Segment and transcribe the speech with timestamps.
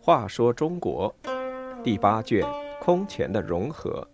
[0.00, 1.14] 话说中国
[1.84, 2.42] 第八卷
[2.80, 4.08] 空前的融合。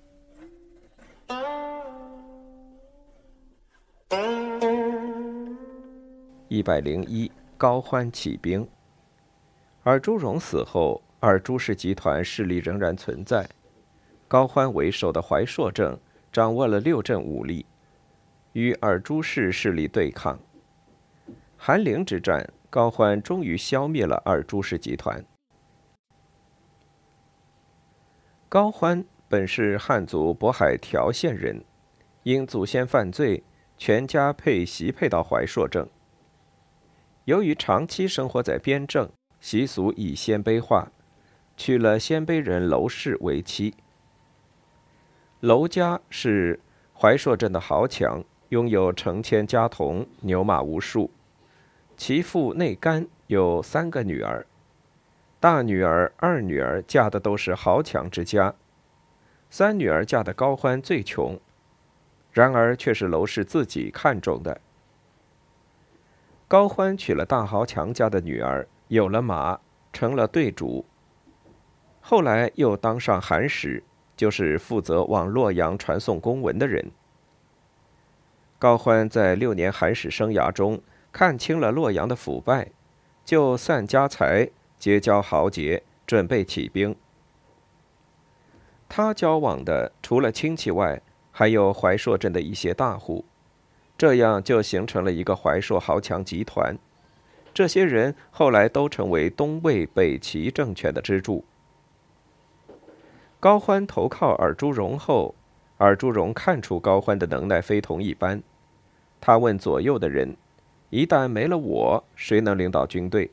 [6.48, 8.66] 一百零一，高欢起兵。
[9.85, 13.48] 尔朱荣死后，尔朱氏集团势力仍然存在。
[14.26, 15.96] 高欢为首的怀朔镇
[16.32, 17.64] 掌握了六镇武力，
[18.55, 20.39] 与尔朱氏势力对抗。
[21.57, 25.25] 韩陵之战，高欢终于消灭了尔朱氏集团。
[28.48, 31.65] 高欢本是汉族渤海条县人，
[32.23, 33.43] 因祖先犯罪，
[33.77, 35.89] 全家配袭配到怀朔镇。
[37.25, 40.93] 由于长期生活在边镇，习俗已鲜卑化，
[41.57, 43.75] 娶了鲜卑人娄氏为妻。
[45.41, 46.61] 娄家是
[46.97, 48.23] 怀朔镇的豪强，
[48.55, 51.11] 拥有成千家童，牛马无数。
[51.97, 54.47] 其父内干有三个女儿。
[55.41, 58.55] 大女儿、二女儿嫁的都是豪强之家，
[59.51, 61.37] 三女儿嫁的高欢最穷，
[62.31, 64.61] 然而却是娄氏自己看中的。
[66.47, 69.59] 高欢娶了大豪强家的女儿，有了马，
[69.93, 70.84] 成了对主。
[72.00, 73.83] 后来又当上韩使，
[74.17, 76.89] 就是负责往洛阳传送公文的人。
[78.58, 80.80] 高欢在六年韩使生涯中
[81.12, 82.70] 看清了洛阳的腐败，
[83.24, 84.50] 就散家财。
[84.77, 86.94] 结交豪杰，准备起兵。
[88.86, 91.00] 他交往的除了亲戚外，
[91.32, 93.25] 还有怀朔镇的一些大户，
[93.97, 96.77] 这样就形成了一个怀朔豪强集团。
[97.55, 101.42] 这些人后来都成为东魏、北齐政权的支柱。
[103.41, 105.34] 高欢投靠尔朱荣后，
[105.78, 108.42] 尔朱荣看出高欢的能耐非同一般，
[109.20, 110.36] 他问左右的人
[110.91, 113.31] ：“一旦没了我，谁能领导军队？”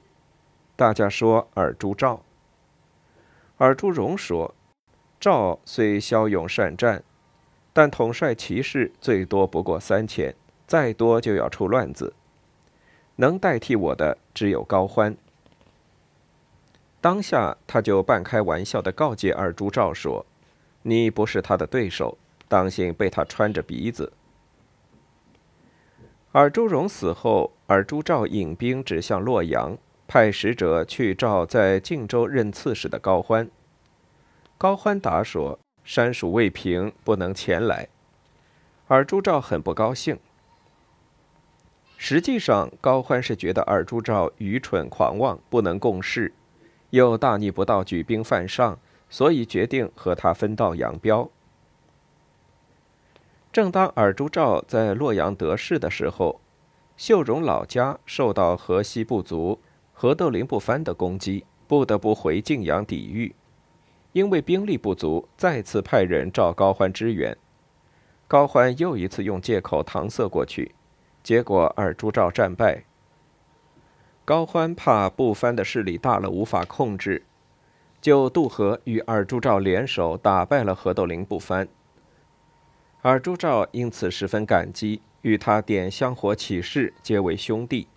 [0.75, 2.23] 大家说尔朱兆。
[3.57, 4.55] 尔朱荣说
[5.21, 7.03] ：“赵虽骁勇善战，
[7.73, 10.33] 但统帅骑士最多不过三千，
[10.65, 12.13] 再多就要出乱子。
[13.17, 15.15] 能代替我的只有高欢。”
[16.99, 20.25] 当下他就半开玩笑的告诫尔朱兆说
[20.81, 22.17] ：“你不是他的对手，
[22.51, 24.11] 当心被他穿着鼻子。”
[26.33, 29.77] 尔朱荣死后，尔朱兆引兵指向洛阳。
[30.13, 33.49] 派使者去召在晋州任刺史的高欢。
[34.57, 37.87] 高欢答说：“山蜀未平，不能前来。”
[38.91, 40.19] 尔朱兆很不高兴。
[41.95, 46.33] 实际上，高欢是觉得尔朱兆愚蠢狂妄，不能共事，
[46.89, 48.77] 又大逆不道，举兵犯上，
[49.09, 51.31] 所以决定和他分道扬镳。
[53.51, 56.39] 正当尔朱兆在洛阳得势的时候，
[56.95, 59.59] 秀荣老家受到河西部族。
[59.93, 63.35] 何斗林不藩的攻击，不得不回晋阳抵御。
[64.13, 67.37] 因为兵力不足，再次派人召高欢支援。
[68.27, 70.73] 高欢又一次用借口搪塞过去，
[71.21, 72.83] 结果尔朱兆战败。
[74.25, 77.25] 高欢怕不藩的势力大了无法控制，
[78.01, 81.67] 就渡河与尔朱兆联手打败了何斗林不藩。
[83.03, 87.87] 尔朱兆因此十分感激，与他点香火起誓，结为兄弟。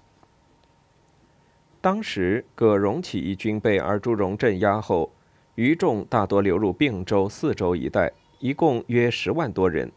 [1.82, 5.12] 当时葛荣起义军被尔朱荣镇压后，
[5.56, 9.92] 余众大多流入并州、四州一带，一共约十万多人。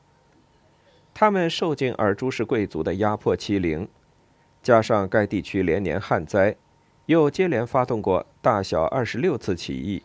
[1.13, 3.87] 他们受尽尔朱氏贵族的压迫欺凌，
[4.61, 6.57] 加上该地区连年旱灾，
[7.05, 10.03] 又接连发动过大小二十六次起义，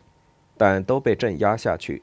[0.57, 2.01] 但都被镇压下去。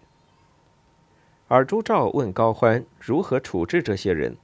[1.50, 4.36] 尔朱兆问高欢如何处置这些人，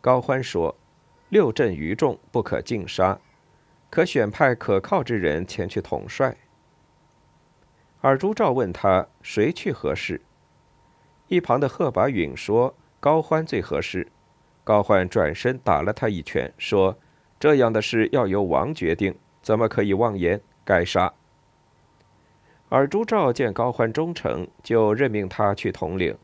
[0.00, 0.74] 高欢说
[1.28, 3.18] ：“六镇余众不可尽杀。”
[3.90, 6.34] 可选派可靠之人前去统帅。
[8.00, 10.22] 尔朱兆问他谁去合适，
[11.28, 14.08] 一旁的贺拔允说高欢最合适。
[14.64, 16.96] 高欢转身打了他一拳，说
[17.38, 20.40] ：“这样的事要由王决定，怎么可以妄言？
[20.64, 21.12] 该杀。”
[22.70, 26.16] 尔朱兆见高欢忠诚，就任命他去统领。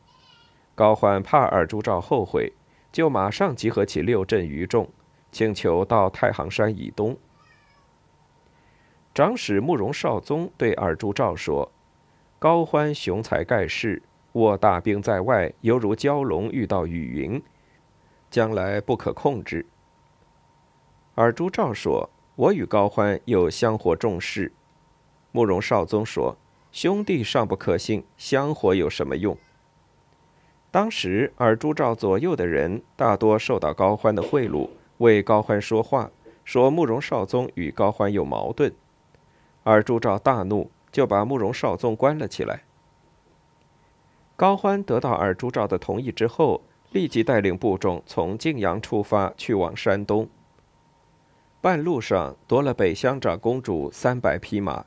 [0.79, 2.53] 高欢怕尔朱兆后悔，
[2.93, 4.89] 就马上集合起六镇余众，
[5.33, 7.17] 请求到太行山以东。
[9.13, 11.73] 长史慕容绍宗对尔朱兆说
[12.39, 14.01] ：“高欢雄才盖世，
[14.35, 17.43] 握大兵在外，犹如蛟龙遇到雨云，
[18.31, 19.67] 将来不可控制。”
[21.17, 24.53] 尔朱兆说：“我与高欢有香火重事。”
[25.33, 26.37] 慕容绍宗说
[26.71, 29.37] ：“兄弟尚不可信，香火有什么用？”
[30.71, 34.69] 当时尔朱兆左右的人大多受到高欢的贿赂，
[34.99, 36.11] 为高欢说话，
[36.45, 38.73] 说慕容绍宗与高欢有矛盾。
[39.65, 42.65] 尔朱兆大怒，就把慕容绍宗关了起来。
[44.37, 46.63] 高欢得到尔朱兆的同意之后，
[46.93, 50.29] 立即带领部众从晋阳出发，去往山东。
[51.61, 54.85] 半路上夺了北乡长公主三百匹马，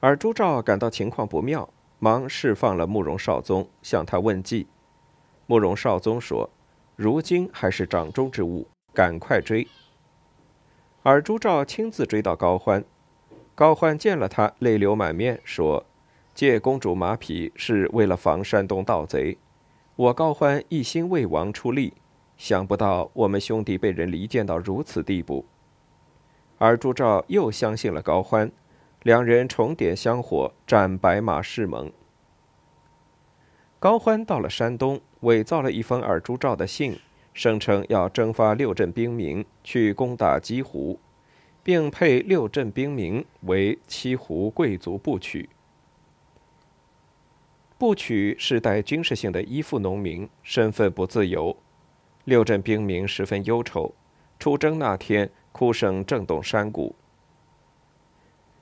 [0.00, 1.68] 尔朱兆感到情况不妙，
[1.98, 4.66] 忙释放了慕容绍宗，向他问计。
[5.46, 6.48] 慕容绍宗说
[6.96, 9.66] ：“如今还是掌中之物，赶快追。”
[11.04, 12.84] 尔朱兆亲自追到高欢。
[13.54, 15.84] 高欢见了他，泪流满面，说
[16.32, 19.36] ：“借公主马匹是为了防山东盗贼，
[19.96, 21.92] 我高欢一心为王出力，
[22.38, 25.44] 想不到我们兄弟被人离间到如此地步。”
[26.58, 28.50] 而朱兆又相信了高欢，
[29.02, 31.92] 两人重点香火，斩白马誓盟。
[33.82, 36.96] 高欢到了山东，伪造了一封尔朱兆的信，
[37.34, 41.00] 声称要征发六镇兵民去攻打鸡湖。
[41.64, 45.48] 并配六镇兵民为七湖贵族部曲。
[47.76, 51.56] 部曲是带军事性的依附农民，身份不自由。
[52.24, 53.92] 六镇兵民十分忧愁，
[54.38, 56.94] 出征那天哭声震动山谷。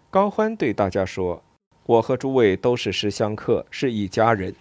[0.09, 1.43] 高欢对大家说
[1.85, 4.55] ：“我和诸位都是识相客，是一家人。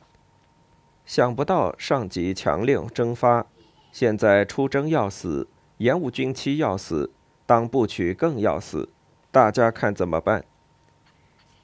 [1.10, 3.48] 想不到上级强令征发，
[3.92, 5.48] 现在出征要死，
[5.78, 7.12] 延误军期要死。”
[7.48, 8.88] 当部曲更要死，
[9.32, 10.46] 大家看怎么办？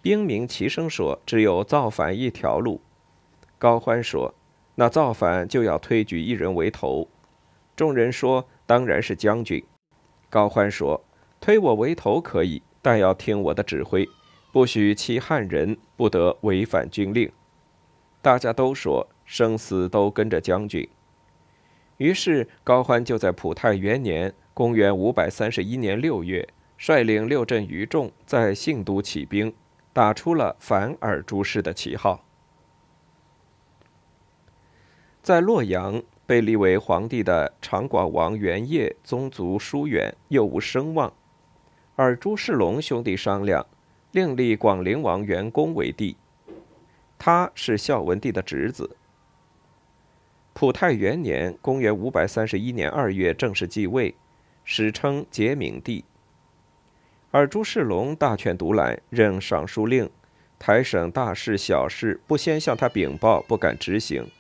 [0.01, 2.81] 兵民齐声说：“只有造反一条路。”
[3.59, 4.33] 高欢说
[4.74, 7.07] ：“那造反就要推举一人为头。”
[7.77, 9.63] 众人说：“当然是将军。”
[10.27, 11.00] 高欢说
[11.39, 14.09] ：“推我为头可以，但要听我的指挥，
[14.51, 17.31] 不许欺汉人，不得违反军令。”
[18.24, 20.88] 大家都说：“生死都跟着将军。”
[21.98, 24.33] 于是高欢就在普泰元年。
[24.54, 29.54] 公元五百三十一年六月，率领六镇余众在信都起兵，
[29.92, 32.24] 打出了反尔朱氏的旗号。
[35.22, 41.12] 在洛阳被立为皇帝的长广王元业宗族疏远，又无声望。
[41.98, 43.66] 尔朱世龙兄弟商量，
[44.13, 46.16] 另立广陵王元恭为帝。
[47.18, 48.95] 他是孝文帝的侄子。
[50.57, 54.16] 普泰元年（公元五百三十一年二月）正式继位。
[54.63, 56.06] 史称节明帝。
[57.30, 60.10] 而朱世龙大权独揽，任尚书令，
[60.57, 64.31] 台省大事小事不先向他禀报，不敢执行。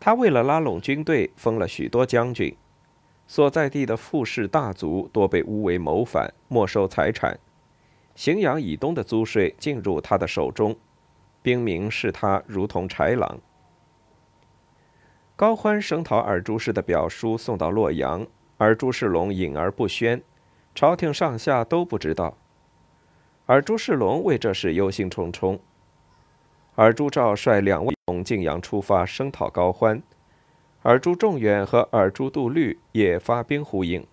[0.00, 2.56] 他为了拉拢军队，封了许多将军，
[3.26, 7.38] 所在地的富士大族多被诬为谋反，没收财产。
[8.16, 10.74] 荥阳以东的租税进入他的手中，
[11.42, 13.38] 兵民视他如同豺狼。
[15.36, 18.26] 高欢声讨尔朱氏的表叔送到洛阳。
[18.56, 20.22] 而朱世龙隐而不宣，
[20.74, 22.38] 朝廷上下都不知道。
[23.44, 25.58] 而朱世龙为这事忧心忡忡。
[26.74, 30.02] 而朱兆率两位从晋阳出发，声讨高欢。
[30.80, 34.06] 而朱仲远和尔朱杜律也发兵呼应。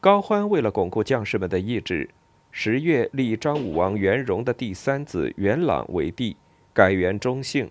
[0.00, 2.08] 高欢为了巩固将士们的意志，
[2.50, 6.34] 十月立张武王元荣的第三子元朗为帝，
[6.72, 7.70] 改元中姓。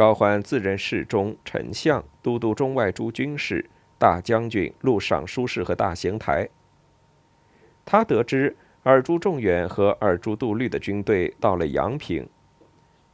[0.00, 3.68] 高欢自任侍中、丞相、都督中外诸军事。
[3.98, 6.48] 大将军、录尚书事和大行台。
[7.84, 12.26] 他得知尔朱仲远和尔朱杜律的军队到了阳平，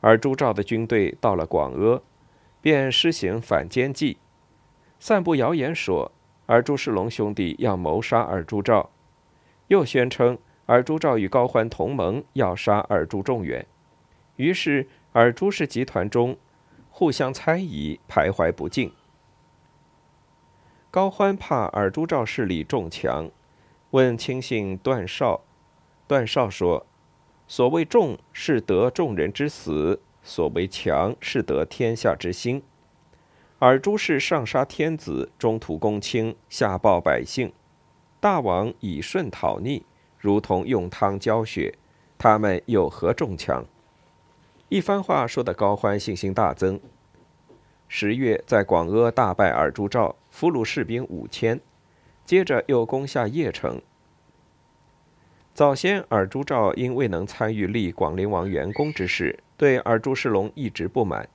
[0.03, 2.01] 尔朱兆的军队到了广阿，
[2.61, 4.19] 便施行反间计，
[5.01, 6.13] 散布谣言说
[6.47, 8.91] 尔朱世龙兄弟要谋杀尔朱兆，
[9.67, 13.67] 又宣称尔朱兆与高欢同盟要杀尔朱仲远，
[14.37, 16.37] 于是尔朱氏集团中
[16.99, 18.91] 互相猜疑，徘徊不进。
[20.91, 23.31] 高欢怕尔朱兆势力众强，
[23.91, 25.43] 问亲信段绍。
[26.07, 26.87] 段绍说
[27.47, 32.63] ：“所谓众，是得众人之死；所谓强，是得天下之心。
[33.59, 37.53] 尔朱氏上杀天子，中图公卿，下暴百姓。
[38.21, 39.85] 大王以顺讨逆，
[40.19, 41.75] 如同用汤浇血，
[42.17, 43.67] 他们有何众强？”
[44.69, 46.81] 一番话说的高欢信心大增。
[47.87, 51.61] 十月，在广阿大败尔朱兆，俘虏士兵五千，
[52.25, 53.81] 接着又攻下邺城。
[55.55, 61.29] 早先，尔朱兆因未能参与立广陵王元恭之事，对尔朱世龙一直不满。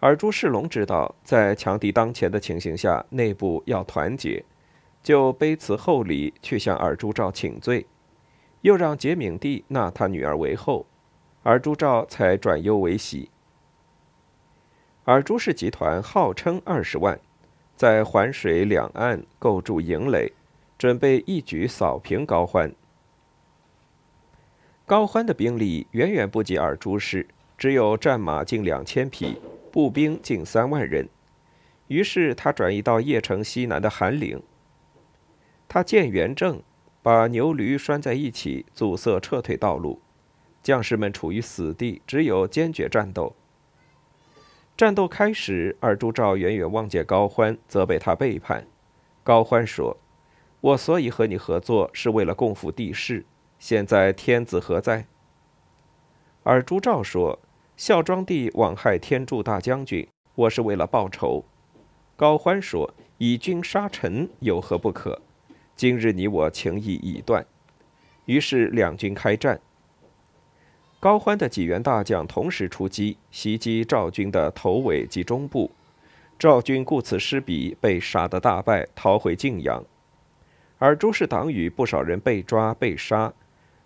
[0.00, 4.42] 尔朱世龙知道在强敌当前的情形下，内部要团结，
[5.02, 7.86] 就卑辞厚礼去向尔朱兆请罪，
[8.62, 10.86] 又让节敏帝纳他女儿为后，
[11.44, 13.30] 尔朱兆才转忧为喜。
[15.04, 17.20] 而朱氏集团号称二十万，
[17.76, 20.32] 在环水两岸构筑营垒，
[20.78, 22.72] 准备一举扫平高欢。
[24.86, 27.26] 高欢的兵力远远不及尔朱氏，
[27.58, 29.36] 只有战马近两千匹，
[29.70, 31.06] 步兵近三万人。
[31.88, 34.42] 于是他转移到邺城西南的韩岭。
[35.68, 36.62] 他建元正，
[37.02, 40.00] 把牛驴拴在一起，阻塞撤退道路。
[40.64, 43.36] 将士们处于死地，只有坚决战斗。
[44.76, 48.66] 战斗开始，二朱兆远远望见高欢，责备他背叛。
[49.22, 49.98] 高欢说
[50.62, 53.24] ：“我所以和你合作，是为了共赴帝室。
[53.58, 55.06] 现在天子何在？”
[56.42, 57.38] 而朱兆说
[57.76, 61.44] ：“孝庄帝枉害天柱大将军，我是为了报仇。”
[62.16, 65.20] 高欢说：“以君杀臣，有何不可？
[65.76, 67.46] 今日你我情谊已断。”
[68.24, 69.60] 于是两军开战。
[71.04, 75.70] 高欢的几员大将同时出击，袭击赵军的头尾及中部，
[76.38, 79.84] 赵军顾此失彼，被杀得大败，逃回晋阳。
[80.78, 83.34] 而朱氏党羽不少人被抓被杀，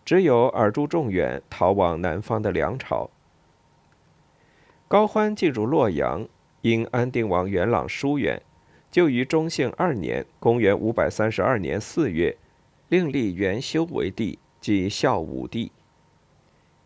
[0.04, 3.10] 只有尔朱仲远逃往南方的梁朝。
[4.86, 6.24] 高欢进入洛阳，
[6.60, 8.40] 因安定王元朗疏远，
[8.92, 12.36] 就于中兴二年（公元532年）四月，
[12.88, 15.72] 另立元修为帝，即孝武帝。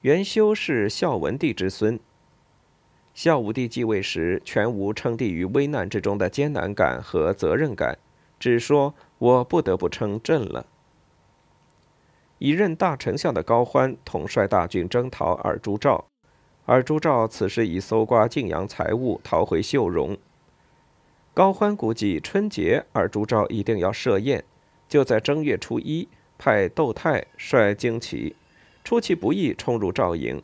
[0.02, 1.99] 元修是孝文帝之孙。
[3.14, 7.97] 孝武帝继位时，全无称帝于危难之中的艰难感和责任感，
[8.40, 10.66] 只说我不得不称朕了。
[12.38, 16.06] 已任大丞相的高欢统帅大军征讨尔朱兆，
[16.66, 20.18] 尔朱兆此时已搜刮晋阳财物，逃回秀容。
[21.32, 24.42] 高欢估计春节尔朱兆一定要设宴，
[24.88, 28.35] 就在正月初一派窦泰率旌旗。
[28.85, 30.43] 出其不意冲入赵营，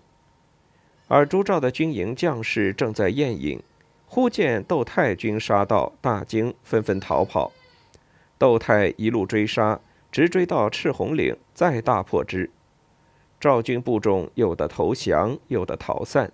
[1.09, 3.61] 而朱兆的军营将士正在宴饮，
[4.07, 7.52] 忽见窦太军杀到，大惊，纷纷逃跑。
[8.38, 9.80] 窦太一路追杀，
[10.12, 12.50] 直追到赤红岭，再大破之。
[13.40, 16.33] 赵军部众有的投降，有的逃散，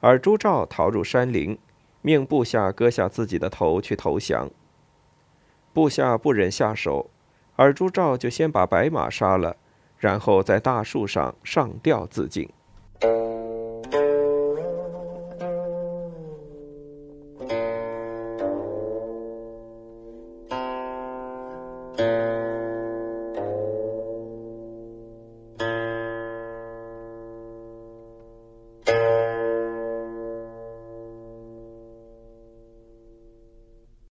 [0.00, 1.58] 而朱兆逃入山林，
[2.02, 4.50] 命部下割下自己的头去投降。
[5.72, 7.08] 部下不忍下手，
[7.56, 9.56] 而朱兆就先把白马杀了。
[10.00, 12.48] 然后在大树上上吊自尽。